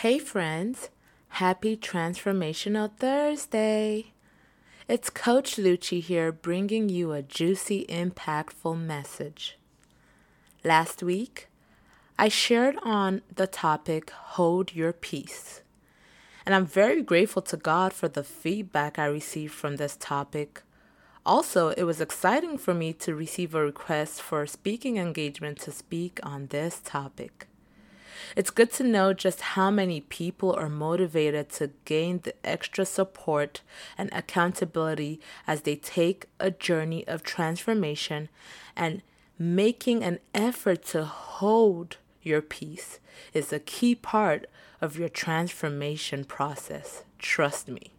[0.00, 0.88] Hey, friends.
[1.28, 4.14] Happy Transformational Thursday.
[4.88, 9.58] It's Coach Lucci here bringing you a juicy, impactful message.
[10.64, 11.48] Last week,
[12.18, 15.60] I shared on the topic Hold Your Peace.
[16.46, 20.62] And I'm very grateful to God for the feedback I received from this topic.
[21.26, 25.70] Also, it was exciting for me to receive a request for a speaking engagement to
[25.70, 27.49] speak on this topic.
[28.36, 33.62] It's good to know just how many people are motivated to gain the extra support
[33.96, 38.28] and accountability as they take a journey of transformation
[38.76, 39.02] and
[39.38, 43.00] making an effort to hold your peace
[43.32, 44.46] is a key part
[44.80, 47.04] of your transformation process.
[47.18, 47.92] Trust me.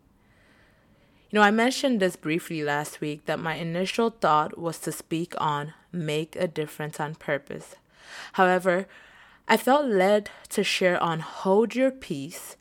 [1.29, 5.33] You know, I mentioned this briefly last week that my initial thought was to speak
[5.39, 7.75] on make a difference on purpose.
[8.33, 8.87] However,
[9.51, 12.55] I felt led to share on hold your peace,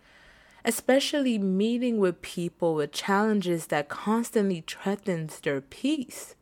[0.64, 6.34] especially meeting with people with challenges that constantly threatens their peace.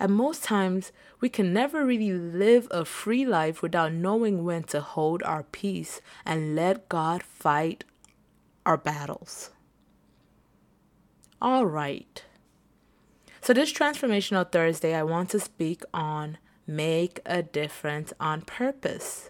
[0.00, 4.80] And most times, we can never really live a free life without knowing when to
[4.80, 7.84] hold our peace and let God fight
[8.64, 9.50] our battles.
[11.42, 12.24] All right.
[13.42, 19.28] So, this Transformational Thursday, I want to speak on make a difference on purpose.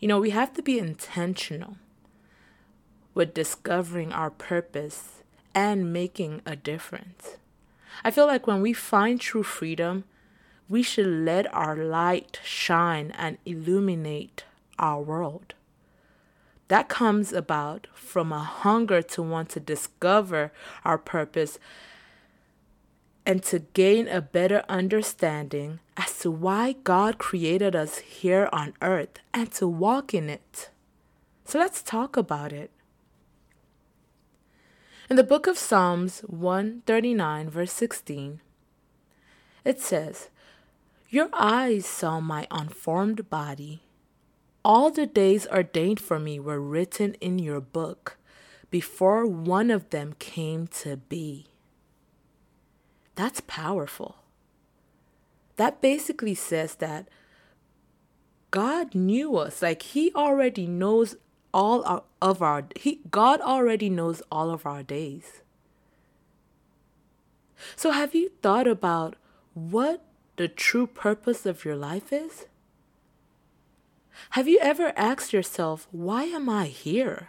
[0.00, 1.76] You know, we have to be intentional
[3.12, 5.22] with discovering our purpose
[5.54, 7.36] and making a difference.
[8.02, 10.04] I feel like when we find true freedom,
[10.70, 14.44] we should let our light shine and illuminate
[14.78, 15.52] our world.
[16.68, 20.50] That comes about from a hunger to want to discover
[20.82, 21.58] our purpose
[23.30, 29.20] and to gain a better understanding as to why God created us here on earth
[29.32, 30.70] and to walk in it.
[31.44, 32.72] So let's talk about it.
[35.08, 38.40] In the book of Psalms 139, verse 16,
[39.64, 40.28] it says,
[41.08, 43.84] Your eyes saw my unformed body.
[44.64, 48.18] All the days ordained for me were written in your book
[48.72, 51.46] before one of them came to be.
[53.20, 54.16] That's powerful.
[55.56, 57.06] That basically says that
[58.50, 59.60] God knew us.
[59.60, 61.16] Like he already knows
[61.52, 65.42] all of our he God already knows all of our days.
[67.76, 69.16] So have you thought about
[69.52, 70.02] what
[70.36, 72.46] the true purpose of your life is?
[74.30, 77.28] Have you ever asked yourself, why am I here?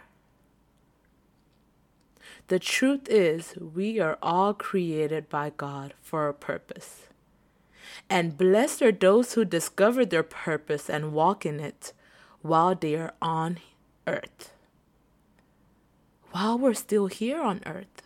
[2.52, 7.08] The truth is, we are all created by God for a purpose.
[8.10, 11.94] And blessed are those who discover their purpose and walk in it
[12.42, 13.56] while they are on
[14.06, 14.52] earth.
[16.32, 18.02] While we're still here on earth.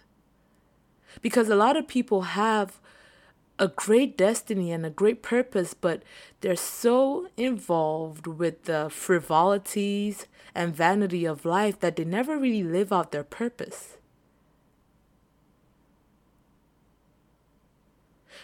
[1.20, 2.78] Because a lot of people have
[3.58, 6.04] a great destiny and a great purpose, but
[6.40, 12.92] they're so involved with the frivolities and vanity of life that they never really live
[12.92, 13.95] out their purpose.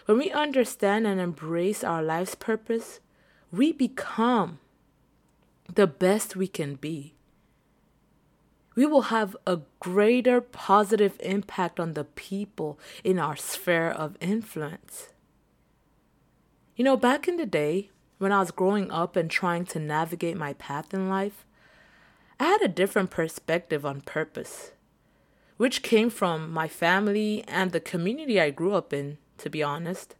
[0.07, 3.01] When we understand and embrace our life's purpose,
[3.53, 4.59] we become
[5.73, 7.15] the best we can be.
[8.75, 15.11] We will have a greater positive impact on the people in our sphere of influence.
[16.75, 20.37] You know, back in the day, when I was growing up and trying to navigate
[20.37, 21.45] my path in life,
[22.41, 24.73] I had a different perspective on purpose,
[25.59, 30.15] which came from my family and the community I grew up in to be honest.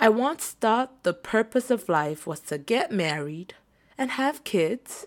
[0.00, 3.54] I once thought the purpose of life was to get married
[3.96, 5.06] and have kids,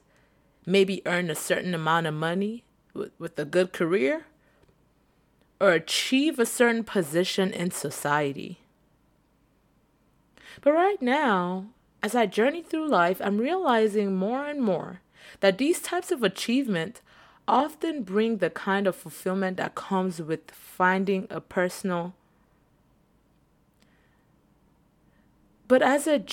[0.66, 2.63] maybe earn a certain amount of money
[2.94, 4.25] with, with a good career,
[5.59, 8.59] or achieve a certain position in society.
[10.62, 11.66] But right now,
[12.01, 15.01] as I journey through life, I'm realizing more and more
[15.40, 17.01] that these types of achievement
[17.48, 22.13] often bring the kind of fulfillment that comes with finding a personal
[25.67, 26.23] But as a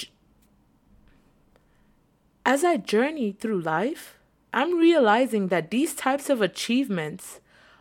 [2.45, 4.19] as I journey through life,
[4.53, 7.41] I'm realizing that these types of achievements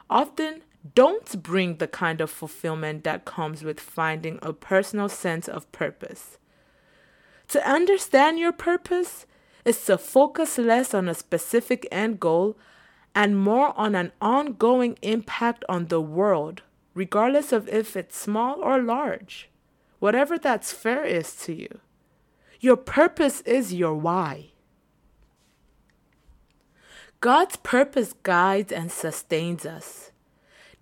[0.09, 0.61] often
[0.95, 6.37] don't bring the kind of fulfillment that comes with finding a personal sense of purpose.
[7.49, 9.25] To understand your purpose
[9.65, 12.57] is to focus less on a specific end goal
[13.13, 16.61] and more on an ongoing impact on the world,
[16.93, 19.50] regardless of if it's small or large
[20.01, 21.79] whatever that sphere is to you.
[22.59, 24.47] Your purpose is your why.
[27.19, 30.11] God's purpose guides and sustains us.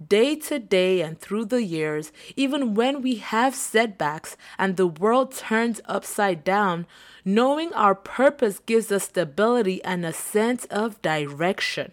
[0.06, 5.34] Day to day and through the years, even when we have setbacks and the world
[5.36, 6.88] turns upside down,
[7.26, 11.92] knowing our purpose gives us stability and a sense of direction.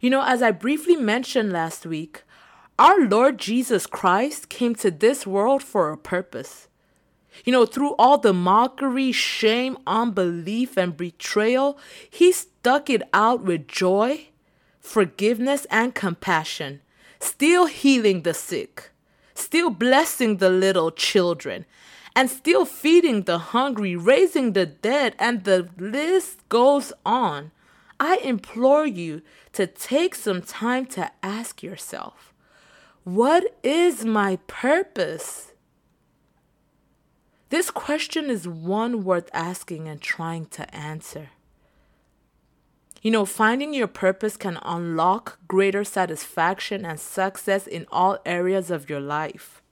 [0.00, 2.24] You know, as I briefly mentioned last week,
[2.80, 6.66] our Lord Jesus Christ came to this world for a purpose.
[7.44, 11.78] You know, through all the mockery, shame, unbelief, and betrayal,
[12.08, 14.28] he stuck it out with joy,
[14.78, 16.80] forgiveness, and compassion,
[17.20, 18.92] still healing the sick,
[19.34, 21.66] still blessing the little children,
[22.16, 27.50] and still feeding the hungry, raising the dead, and the list goes on.
[28.00, 29.20] I implore you
[29.52, 32.32] to take some time to ask yourself,
[33.04, 35.52] what is my purpose?
[37.48, 41.30] This question is one worth asking and trying to answer.
[43.02, 48.90] You know, finding your purpose can unlock greater satisfaction and success in all areas of
[48.90, 49.62] your life.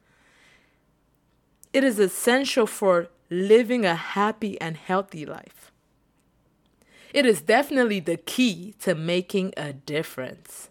[1.72, 5.70] It is essential for living a happy and healthy life.
[7.12, 10.70] It is definitely the key to making a difference.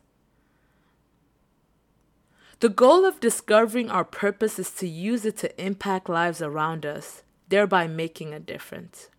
[2.59, 7.21] The goal of discovering our purpose is to use it to impact lives around us,
[7.50, 9.09] thereby making a difference.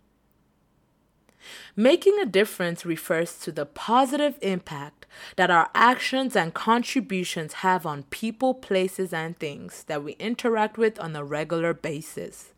[1.76, 5.06] Making a difference refers to the positive impact
[5.37, 10.99] that our actions and contributions have on people, places, and things that we interact with
[10.99, 12.52] on a regular basis.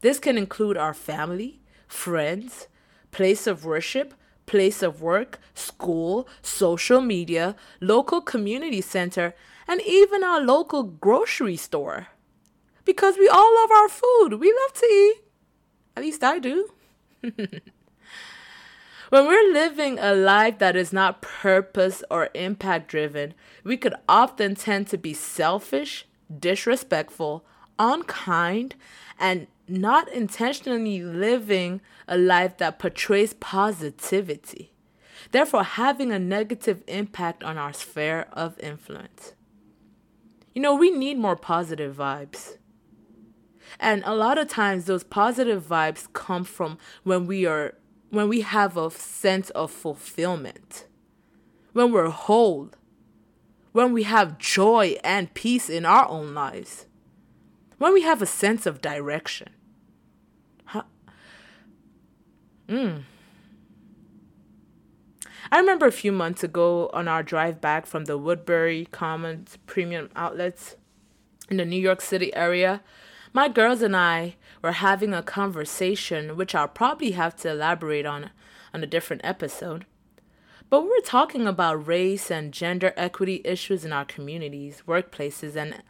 [0.00, 2.66] This can include our family, friends,
[3.12, 4.14] place of worship,
[4.46, 9.34] place of work, school, social media, local community center,
[9.70, 12.08] and even our local grocery store.
[12.84, 14.40] Because we all love our food.
[14.40, 15.22] We love to eat.
[15.96, 16.70] At least I do.
[17.20, 17.36] when
[19.12, 23.32] we're living a life that is not purpose or impact driven,
[23.62, 26.04] we could often tend to be selfish,
[26.36, 27.44] disrespectful,
[27.78, 28.74] unkind,
[29.20, 34.72] and not intentionally living a life that portrays positivity,
[35.30, 39.34] therefore, having a negative impact on our sphere of influence.
[40.54, 42.56] You know, we need more positive vibes.
[43.78, 47.74] And a lot of times those positive vibes come from when we are
[48.10, 50.86] when we have a sense of fulfillment.
[51.72, 52.70] When we're whole.
[53.72, 56.86] When we have joy and peace in our own lives.
[57.78, 59.50] When we have a sense of direction.
[60.64, 60.82] Huh?
[62.68, 63.04] Mm.
[65.50, 70.10] I remember a few months ago on our drive back from the Woodbury Commons premium
[70.14, 70.76] outlets
[71.48, 72.82] in the New York City area,
[73.32, 78.30] my girls and I were having a conversation, which I'll probably have to elaborate on
[78.72, 79.84] on a different episode.
[80.68, 85.82] But we were talking about race and gender equity issues in our communities, workplaces, and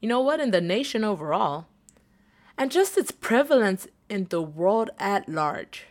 [0.00, 1.66] you know what, in the nation overall,
[2.58, 5.86] and just its prevalence in the world at large.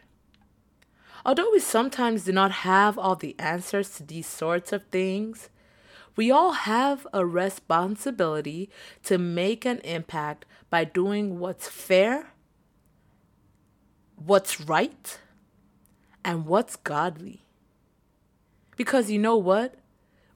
[1.25, 5.49] Although we sometimes do not have all the answers to these sorts of things,
[6.15, 8.69] we all have a responsibility
[9.03, 12.31] to make an impact by doing what's fair,
[14.15, 15.19] what's right,
[16.25, 17.43] and what's godly.
[18.75, 19.75] Because you know what?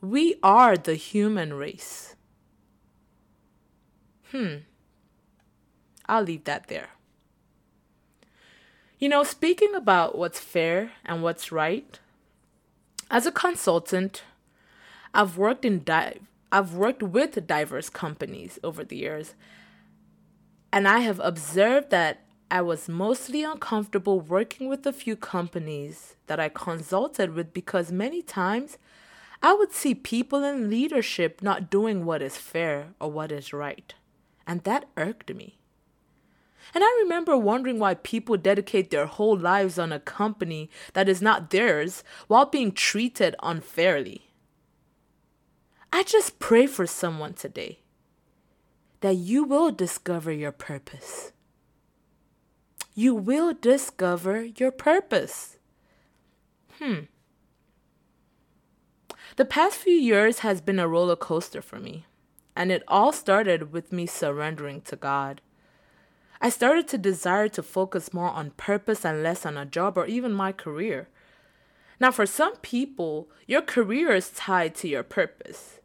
[0.01, 2.15] We are the human race.
[4.32, 4.58] Hmm.
[6.08, 6.89] I'll leave that there.
[9.01, 12.00] You know, speaking about what's fair and what's right,
[13.10, 14.22] as a consultant,
[15.12, 16.20] I've worked in di-
[16.51, 19.34] I've worked with diverse companies over the years,
[20.72, 22.20] and I have observed that
[22.51, 28.22] I was mostly uncomfortable working with a few companies that I consulted with because many
[28.22, 28.77] times
[29.41, 33.96] I would see people in leadership not doing what is fair or what is right,
[34.46, 35.58] and that irked me.
[36.74, 41.22] And I remember wondering why people dedicate their whole lives on a company that is
[41.22, 44.32] not theirs while being treated unfairly.
[45.92, 47.80] I just pray for someone today
[49.01, 51.34] that you will discover your purpose.
[52.94, 55.58] You will discover your purpose.
[56.80, 57.01] Hmm.
[59.36, 62.06] The past few years has been a roller coaster for me,
[62.56, 65.42] and it all started with me surrendering to God.
[66.43, 70.07] I started to desire to focus more on purpose and less on a job or
[70.07, 71.07] even my career.
[72.00, 75.79] Now, for some people, your career is tied to your purpose,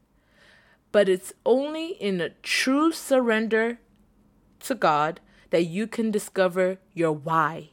[0.92, 3.80] but it's only in a true surrender
[4.60, 5.20] to God
[5.50, 7.68] that you can discover your why,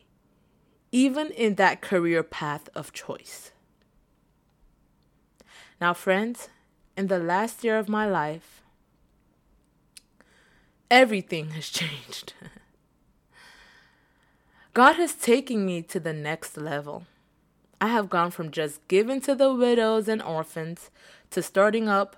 [0.91, 3.51] even in that career path of choice.
[5.79, 6.49] Now, friends,
[6.97, 8.61] in the last year of my life,
[10.91, 12.33] everything has changed.
[14.73, 17.05] God has taken me to the next level.
[17.79, 20.89] I have gone from just giving to the widows and orphans
[21.29, 22.15] to starting up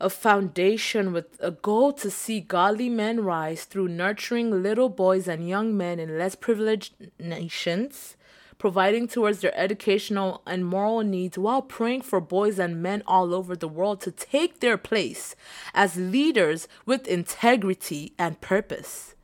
[0.00, 5.48] a foundation with a goal to see godly men rise through nurturing little boys and
[5.48, 8.16] young men in less privileged nations,
[8.58, 13.54] providing towards their educational and moral needs while praying for boys and men all over
[13.54, 15.36] the world to take their place
[15.74, 19.14] as leaders with integrity and purpose.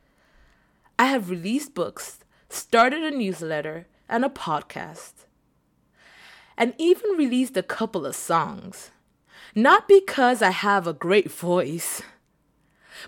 [0.97, 2.21] I have released books,
[2.55, 5.27] started a newsletter and a podcast,
[6.57, 8.91] and even released a couple of songs.
[9.55, 12.03] Not because I have a great voice,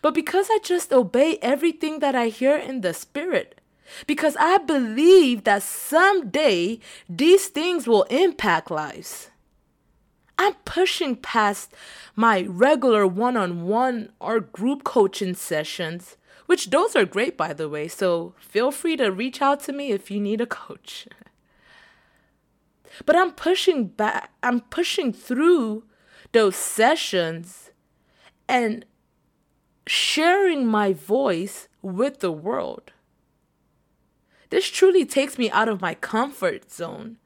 [0.03, 3.61] but because I just obey everything that I hear in the Spirit.
[4.07, 9.31] Because I believe that someday these things will impact lives.
[10.39, 11.73] I'm pushing past
[12.15, 17.69] my regular one on one or group coaching sessions, which those are great, by the
[17.69, 17.89] way.
[17.89, 21.07] So feel free to reach out to me if you need a coach.
[23.07, 25.85] but I'm pushing back, I'm pushing through
[26.33, 27.71] those sessions
[28.49, 28.85] and
[29.87, 32.93] sharing my voice with the world.
[34.51, 37.17] This truly takes me out of my comfort zone.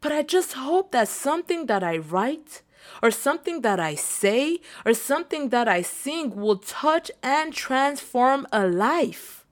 [0.00, 2.62] But I just hope that something that I write,
[3.02, 8.66] or something that I say, or something that I sing will touch and transform a
[8.66, 9.44] life.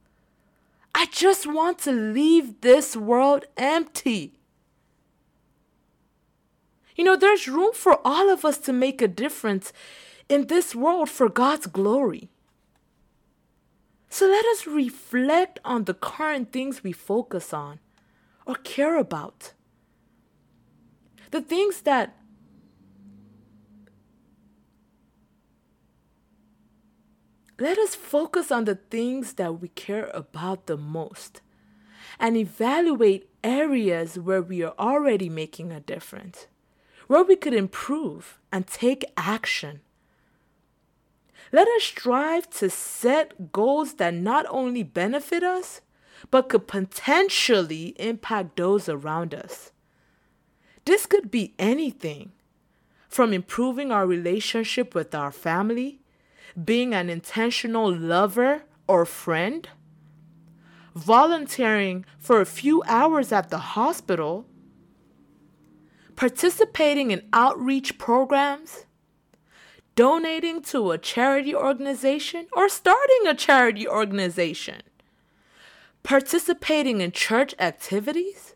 [0.94, 4.32] I just want to leave this world empty.
[6.96, 9.72] You know, there's room for all of us to make a difference
[10.28, 12.30] in this world for God's glory.
[14.08, 17.80] So let us reflect on the current things we focus on
[18.46, 19.52] or care about.
[21.32, 22.16] The things that
[27.58, 31.40] let us focus on the things that we care about the most
[32.18, 36.46] and evaluate areas where we are already making a difference
[37.06, 39.80] where we could improve and take action.
[41.52, 45.80] Let us strive to set goals that not only benefit us,
[46.30, 49.70] but could potentially impact those around us.
[50.84, 52.32] This could be anything
[53.08, 56.00] from improving our relationship with our family,
[56.62, 59.68] being an intentional lover or friend,
[60.94, 64.46] volunteering for a few hours at the hospital?
[66.14, 68.86] Participating in outreach programs,
[69.94, 74.80] donating to a charity organization, or starting a charity organization,
[76.02, 78.54] participating in church activities,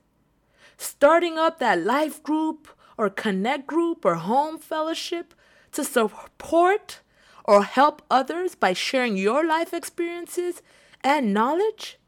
[0.79, 5.35] starting up that life group or connect group or home fellowship
[5.73, 7.01] to support
[7.45, 10.63] or help others by sharing your life experiences
[11.03, 11.99] and knowledge,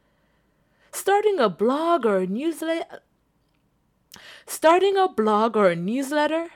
[0.93, 2.85] starting a blog or a newsletter
[4.47, 6.49] starting a blog or a newsletter,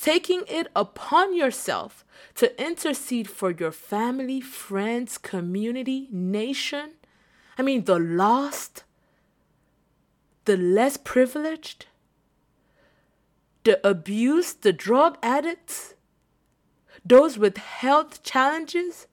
[0.00, 6.94] taking it upon yourself to intercede for your family, friends, community, nation.
[7.56, 8.84] I mean, the lost,
[10.44, 11.86] the less privileged,
[13.62, 15.94] the abused, the drug addicts,
[17.04, 19.06] those with health challenges,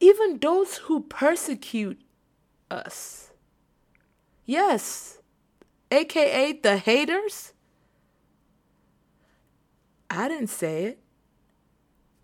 [0.00, 2.00] even those who persecute
[2.70, 3.30] us.
[4.44, 5.18] Yes
[5.90, 7.52] aka the haters?
[10.10, 10.98] I didn't say it.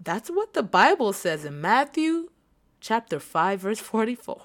[0.02, 2.30] That's what the Bible says in Matthew
[2.80, 4.40] chapter 5 verse 44.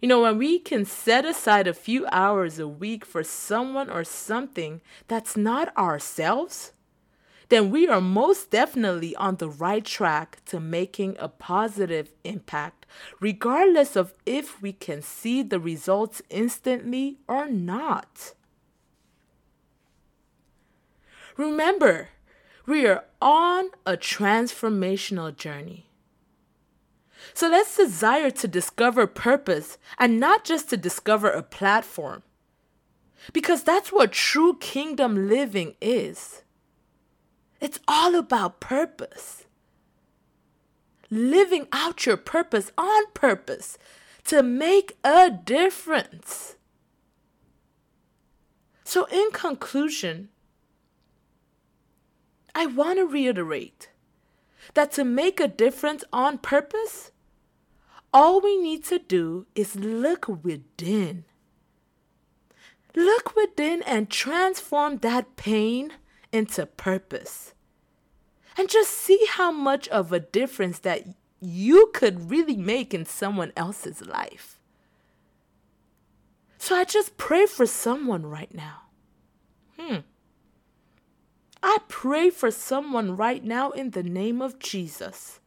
[0.00, 4.02] You know, when we can set aside a few hours a week for someone or
[4.02, 6.72] something that's not ourselves,
[7.50, 12.86] then we are most definitely on the right track to making a positive impact,
[13.18, 18.34] regardless of if we can see the results instantly or not.
[21.36, 22.10] Remember,
[22.66, 25.86] we are on a transformational journey.
[27.34, 32.22] So let's desire to discover purpose and not just to discover a platform.
[33.32, 36.42] Because that's what true kingdom living is.
[37.60, 39.44] It's all about purpose.
[41.10, 43.76] Living out your purpose on purpose
[44.24, 46.56] to make a difference.
[48.84, 50.30] So, in conclusion,
[52.54, 53.90] I want to reiterate
[54.74, 57.10] that to make a difference on purpose,
[58.12, 61.24] all we need to do is look within.
[62.96, 65.92] Look within and transform that pain
[66.32, 67.54] into purpose.
[68.56, 71.04] And just see how much of a difference that
[71.40, 74.58] you could really make in someone else's life.
[76.58, 78.82] So I just pray for someone right now.
[79.78, 79.98] Hmm.
[81.62, 85.40] I pray for someone right now in the name of Jesus.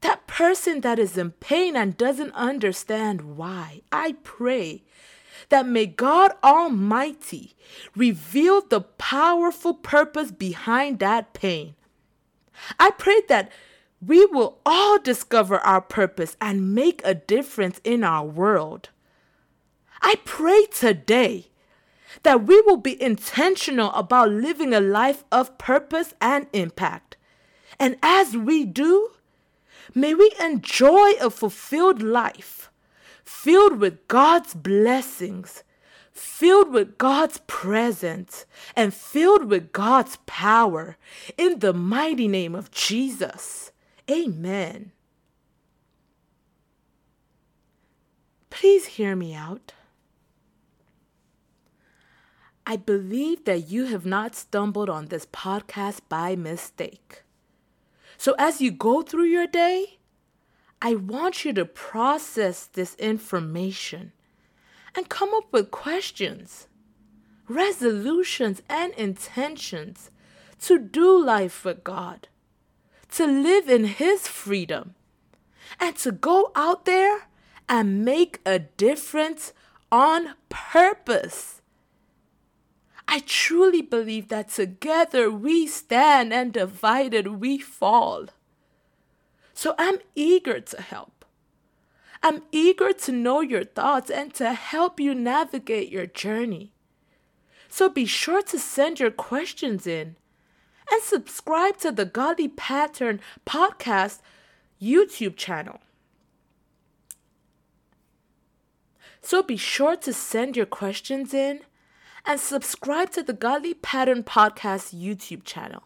[0.00, 4.82] That person that is in pain and doesn't understand why, I pray
[5.50, 7.54] that may God Almighty
[7.94, 11.74] reveal the powerful purpose behind that pain.
[12.78, 13.50] I pray that
[14.04, 18.88] we will all discover our purpose and make a difference in our world.
[20.02, 21.48] I pray today
[22.22, 27.16] that we will be intentional about living a life of purpose and impact.
[27.78, 29.10] And as we do,
[29.94, 32.69] may we enjoy a fulfilled life,
[33.30, 35.62] filled with God's blessings,
[36.12, 38.44] filled with God's presence,
[38.76, 40.98] and filled with God's power.
[41.38, 43.70] In the mighty name of Jesus.
[44.10, 44.90] Amen.
[48.50, 49.72] Please hear me out.
[52.66, 57.22] I believe that you have not stumbled on this podcast by mistake.
[58.18, 59.99] So, as you go through your day,
[60.82, 64.12] I want you to process this information
[64.94, 66.68] and come up with questions,
[67.48, 70.10] resolutions, and intentions
[70.62, 72.28] to do life with God,
[73.12, 74.94] to live in His freedom,
[75.78, 77.28] and to go out there
[77.68, 79.52] and make a difference
[79.92, 81.60] on purpose.
[83.06, 88.26] I truly believe that together we stand and divided we fall.
[89.60, 91.26] So I'm eager to help.
[92.22, 96.72] I'm eager to know your thoughts and to help you navigate your journey.
[97.68, 100.16] So be sure to send your questions in
[100.90, 104.20] and subscribe to the Godly Pattern Podcast
[104.80, 105.80] YouTube channel.
[109.20, 111.60] So be sure to send your questions in
[112.24, 115.82] and subscribe to the Godly Pattern Podcast YouTube channel.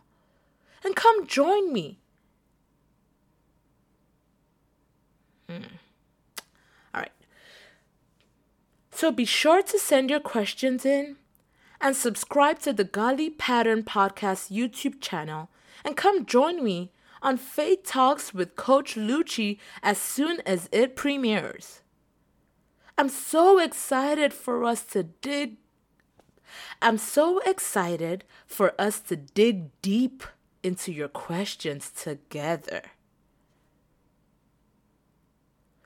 [0.84, 1.98] And come join me.
[5.48, 5.62] Hmm.
[6.94, 7.12] All right.
[8.90, 11.16] So be sure to send your questions in
[11.80, 15.50] and subscribe to the Godly Pattern Podcast YouTube channel
[15.84, 21.80] and come join me on Faith Talks with Coach Lucci as soon as it premieres.
[22.96, 25.56] I'm so excited for us to dig
[26.80, 30.22] I'm so excited for us to dig deep
[30.62, 32.82] into your questions together.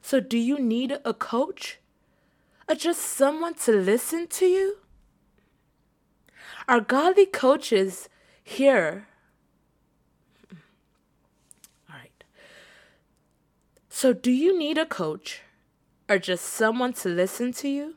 [0.09, 1.81] So, do you need a coach?
[2.66, 4.79] Or just someone to listen to you?
[6.66, 8.09] Our godly coaches
[8.42, 9.07] here.
[10.51, 12.25] All right.
[13.90, 15.42] So, do you need a coach
[16.09, 17.97] or just someone to listen to you?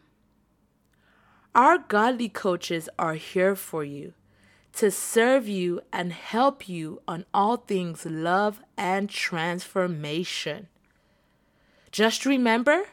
[1.55, 4.11] Our godly coaches are here for you
[4.73, 10.67] to serve you and help you on all things love and transformation.
[11.91, 12.85] Just remember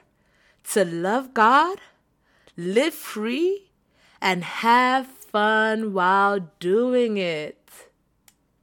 [0.72, 1.78] to love God,
[2.56, 3.70] live free,
[4.20, 7.57] and have fun while doing it.